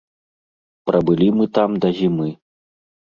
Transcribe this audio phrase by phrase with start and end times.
[0.89, 2.27] Прабылі мы там да зімы.